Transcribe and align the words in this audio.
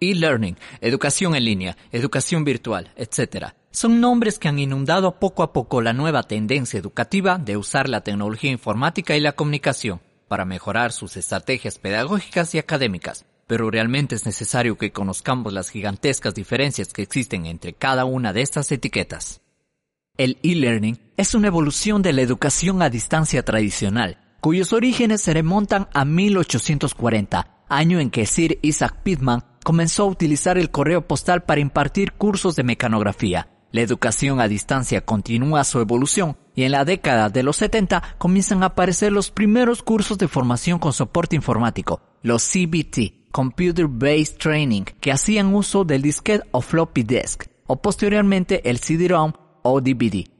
E-learning, 0.00 0.56
educación 0.80 1.34
en 1.34 1.44
línea, 1.44 1.76
educación 1.92 2.44
virtual, 2.44 2.92
etc. 2.96 3.54
Son 3.70 4.00
nombres 4.00 4.38
que 4.38 4.48
han 4.48 4.58
inundado 4.58 5.18
poco 5.18 5.42
a 5.42 5.52
poco 5.52 5.82
la 5.82 5.92
nueva 5.92 6.22
tendencia 6.22 6.78
educativa 6.78 7.38
de 7.38 7.56
usar 7.56 7.88
la 7.88 8.02
tecnología 8.02 8.50
informática 8.50 9.16
y 9.16 9.20
la 9.20 9.32
comunicación 9.32 10.00
para 10.28 10.44
mejorar 10.44 10.92
sus 10.92 11.16
estrategias 11.16 11.78
pedagógicas 11.78 12.54
y 12.54 12.58
académicas. 12.58 13.24
Pero 13.46 13.70
realmente 13.70 14.14
es 14.14 14.26
necesario 14.26 14.76
que 14.76 14.92
conozcamos 14.92 15.52
las 15.52 15.70
gigantescas 15.70 16.34
diferencias 16.34 16.92
que 16.92 17.02
existen 17.02 17.46
entre 17.46 17.72
cada 17.72 18.04
una 18.04 18.32
de 18.32 18.42
estas 18.42 18.70
etiquetas. 18.70 19.40
El 20.18 20.38
e-learning 20.42 20.98
es 21.16 21.34
una 21.34 21.46
evolución 21.46 22.02
de 22.02 22.12
la 22.12 22.22
educación 22.22 22.82
a 22.82 22.90
distancia 22.90 23.44
tradicional, 23.44 24.18
cuyos 24.40 24.72
orígenes 24.72 25.20
se 25.22 25.34
remontan 25.34 25.88
a 25.92 26.04
1840, 26.04 27.64
año 27.68 28.00
en 28.00 28.10
que 28.10 28.26
Sir 28.26 28.58
Isaac 28.62 29.02
Pitman 29.02 29.44
comenzó 29.64 30.04
a 30.04 30.06
utilizar 30.06 30.58
el 30.58 30.70
correo 30.70 31.06
postal 31.06 31.44
para 31.44 31.60
impartir 31.60 32.12
cursos 32.12 32.56
de 32.56 32.62
mecanografía. 32.62 33.48
La 33.70 33.82
educación 33.82 34.40
a 34.40 34.48
distancia 34.48 35.02
continúa 35.02 35.62
su 35.64 35.80
evolución 35.80 36.38
y 36.54 36.62
en 36.62 36.72
la 36.72 36.86
década 36.86 37.28
de 37.28 37.42
los 37.42 37.56
70 37.56 38.16
comienzan 38.16 38.62
a 38.62 38.66
aparecer 38.66 39.12
los 39.12 39.30
primeros 39.30 39.82
cursos 39.82 40.16
de 40.16 40.26
formación 40.26 40.78
con 40.78 40.94
soporte 40.94 41.36
informático, 41.36 42.00
los 42.22 42.42
CBT, 42.42 43.30
Computer 43.30 43.86
Based 43.86 44.38
Training, 44.38 44.84
que 45.00 45.12
hacían 45.12 45.54
uso 45.54 45.84
del 45.84 46.00
disquete 46.00 46.48
o 46.50 46.62
floppy 46.62 47.02
disk, 47.02 47.44
o 47.66 47.82
posteriormente 47.82 48.68
el 48.70 48.78
CD-ROM 48.78 49.32
o 49.62 49.80
DVD. 49.82 50.37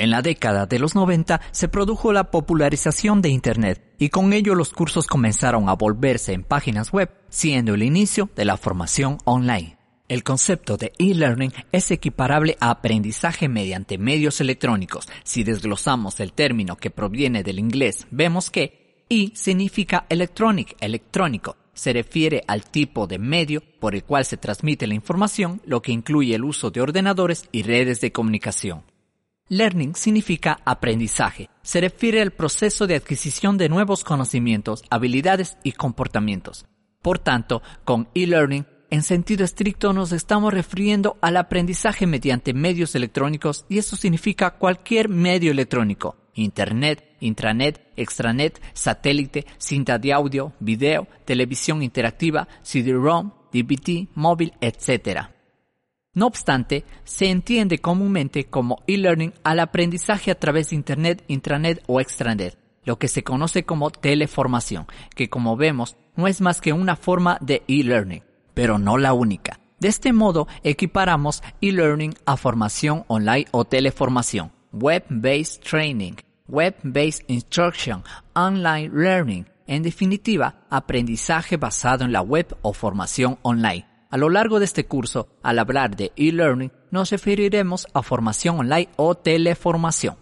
En 0.00 0.08
la 0.08 0.22
década 0.22 0.64
de 0.64 0.78
los 0.78 0.94
90 0.94 1.42
se 1.50 1.68
produjo 1.68 2.10
la 2.14 2.30
popularización 2.30 3.20
de 3.20 3.28
Internet 3.28 3.84
y 3.98 4.08
con 4.08 4.32
ello 4.32 4.54
los 4.54 4.70
cursos 4.70 5.06
comenzaron 5.06 5.68
a 5.68 5.74
volverse 5.74 6.32
en 6.32 6.42
páginas 6.42 6.90
web, 6.90 7.10
siendo 7.28 7.74
el 7.74 7.82
inicio 7.82 8.30
de 8.34 8.46
la 8.46 8.56
formación 8.56 9.18
online. 9.26 9.76
El 10.08 10.22
concepto 10.22 10.78
de 10.78 10.94
e-learning 10.98 11.52
es 11.70 11.90
equiparable 11.90 12.56
a 12.60 12.70
aprendizaje 12.70 13.50
mediante 13.50 13.98
medios 13.98 14.40
electrónicos. 14.40 15.06
Si 15.22 15.44
desglosamos 15.44 16.18
el 16.20 16.32
término 16.32 16.76
que 16.76 16.90
proviene 16.90 17.42
del 17.42 17.58
inglés, 17.58 18.06
vemos 18.10 18.48
que 18.48 19.04
e 19.10 19.32
significa 19.34 20.06
electronic, 20.08 20.76
electrónico. 20.80 21.58
Se 21.74 21.92
refiere 21.92 22.42
al 22.46 22.64
tipo 22.64 23.06
de 23.06 23.18
medio 23.18 23.62
por 23.78 23.94
el 23.94 24.04
cual 24.04 24.24
se 24.24 24.38
transmite 24.38 24.86
la 24.86 24.94
información, 24.94 25.60
lo 25.66 25.82
que 25.82 25.92
incluye 25.92 26.34
el 26.34 26.44
uso 26.44 26.70
de 26.70 26.80
ordenadores 26.80 27.50
y 27.52 27.64
redes 27.64 28.00
de 28.00 28.12
comunicación. 28.12 28.89
Learning 29.52 29.96
significa 29.96 30.60
aprendizaje. 30.64 31.50
Se 31.62 31.80
refiere 31.80 32.22
al 32.22 32.30
proceso 32.30 32.86
de 32.86 32.94
adquisición 32.94 33.58
de 33.58 33.68
nuevos 33.68 34.04
conocimientos, 34.04 34.84
habilidades 34.90 35.58
y 35.64 35.72
comportamientos. 35.72 36.66
Por 37.02 37.18
tanto, 37.18 37.60
con 37.84 38.08
e-learning, 38.14 38.64
en 38.90 39.02
sentido 39.02 39.44
estricto 39.44 39.92
nos 39.92 40.12
estamos 40.12 40.54
refiriendo 40.54 41.16
al 41.20 41.36
aprendizaje 41.36 42.06
mediante 42.06 42.54
medios 42.54 42.94
electrónicos 42.94 43.66
y 43.68 43.78
eso 43.78 43.96
significa 43.96 44.52
cualquier 44.52 45.08
medio 45.08 45.50
electrónico. 45.50 46.16
Internet, 46.34 47.16
intranet, 47.18 47.90
extranet, 47.96 48.62
satélite, 48.72 49.46
cinta 49.58 49.98
de 49.98 50.12
audio, 50.12 50.52
video, 50.60 51.08
televisión 51.24 51.82
interactiva, 51.82 52.46
CD-ROM, 52.62 53.32
DVD, 53.52 54.06
móvil, 54.14 54.52
etc. 54.60 55.39
No 56.12 56.26
obstante, 56.26 56.84
se 57.04 57.30
entiende 57.30 57.78
comúnmente 57.78 58.46
como 58.46 58.82
e-learning 58.88 59.32
al 59.44 59.60
aprendizaje 59.60 60.32
a 60.32 60.34
través 60.34 60.70
de 60.70 60.76
Internet, 60.76 61.24
intranet 61.28 61.84
o 61.86 62.00
extranet, 62.00 62.58
lo 62.84 62.98
que 62.98 63.06
se 63.06 63.22
conoce 63.22 63.62
como 63.62 63.92
teleformación, 63.92 64.86
que 65.14 65.30
como 65.30 65.56
vemos 65.56 65.96
no 66.16 66.26
es 66.26 66.40
más 66.40 66.60
que 66.60 66.72
una 66.72 66.96
forma 66.96 67.38
de 67.40 67.62
e-learning, 67.68 68.24
pero 68.54 68.76
no 68.80 68.98
la 68.98 69.12
única. 69.12 69.60
De 69.78 69.86
este 69.86 70.12
modo, 70.12 70.48
equiparamos 70.64 71.44
e-learning 71.60 72.14
a 72.26 72.36
formación 72.36 73.04
online 73.06 73.46
o 73.52 73.64
teleformación, 73.64 74.50
web-based 74.72 75.62
training, 75.62 76.14
web-based 76.48 77.22
instruction, 77.28 78.02
online 78.34 78.90
learning, 78.92 79.46
en 79.68 79.84
definitiva, 79.84 80.66
aprendizaje 80.70 81.56
basado 81.56 82.04
en 82.04 82.10
la 82.10 82.20
web 82.20 82.56
o 82.62 82.72
formación 82.72 83.38
online 83.42 83.89
a 84.10 84.16
lo 84.16 84.28
largo 84.28 84.58
de 84.58 84.64
este 84.64 84.86
curso, 84.86 85.28
al 85.42 85.60
hablar 85.60 85.96
de 85.96 86.12
e-learning, 86.16 86.72
nos 86.90 87.10
referiremos 87.10 87.86
a 87.94 88.02
formación 88.02 88.58
online 88.58 88.88
o 88.96 89.14
teleformación. 89.14 90.16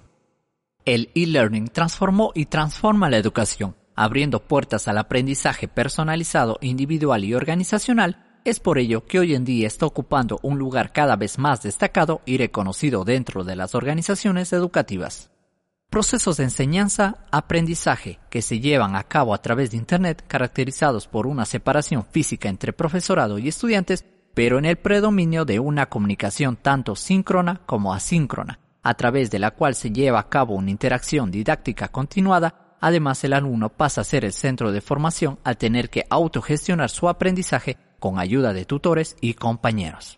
El 0.84 1.10
e-learning 1.14 1.68
transformó 1.68 2.32
y 2.34 2.46
transforma 2.46 3.08
la 3.08 3.16
educación, 3.16 3.76
abriendo 3.94 4.40
puertas 4.40 4.88
al 4.88 4.98
aprendizaje 4.98 5.68
personalizado, 5.68 6.58
individual 6.60 7.24
y 7.24 7.32
organizacional. 7.32 8.24
Es 8.44 8.60
por 8.60 8.78
ello 8.78 9.06
que 9.06 9.18
hoy 9.18 9.34
en 9.34 9.46
día 9.46 9.66
está 9.66 9.86
ocupando 9.86 10.38
un 10.42 10.58
lugar 10.58 10.92
cada 10.92 11.16
vez 11.16 11.38
más 11.38 11.62
destacado 11.62 12.20
y 12.26 12.36
reconocido 12.36 13.04
dentro 13.04 13.42
de 13.42 13.56
las 13.56 13.74
organizaciones 13.74 14.52
educativas. 14.52 15.30
Procesos 15.90 16.36
de 16.36 16.44
enseñanza-aprendizaje 16.44 18.18
que 18.28 18.42
se 18.42 18.60
llevan 18.60 18.94
a 18.94 19.04
cabo 19.04 19.32
a 19.32 19.40
través 19.40 19.70
de 19.70 19.78
Internet 19.78 20.22
caracterizados 20.28 21.08
por 21.08 21.26
una 21.26 21.46
separación 21.46 22.04
física 22.04 22.50
entre 22.50 22.74
profesorado 22.74 23.38
y 23.38 23.48
estudiantes, 23.48 24.04
pero 24.34 24.58
en 24.58 24.66
el 24.66 24.76
predominio 24.76 25.46
de 25.46 25.60
una 25.60 25.86
comunicación 25.86 26.56
tanto 26.56 26.94
síncrona 26.94 27.62
como 27.64 27.94
asíncrona, 27.94 28.60
a 28.82 28.94
través 28.94 29.30
de 29.30 29.38
la 29.38 29.52
cual 29.52 29.74
se 29.74 29.90
lleva 29.90 30.20
a 30.20 30.28
cabo 30.28 30.56
una 30.56 30.70
interacción 30.70 31.30
didáctica 31.30 31.88
continuada, 31.88 32.76
además 32.82 33.24
el 33.24 33.32
alumno 33.32 33.70
pasa 33.70 34.02
a 34.02 34.04
ser 34.04 34.26
el 34.26 34.34
centro 34.34 34.72
de 34.72 34.82
formación 34.82 35.38
al 35.42 35.56
tener 35.56 35.88
que 35.88 36.04
autogestionar 36.10 36.90
su 36.90 37.08
aprendizaje 37.08 37.78
con 37.98 38.18
ayuda 38.18 38.52
de 38.52 38.66
tutores 38.66 39.16
y 39.22 39.32
compañeros. 39.32 40.17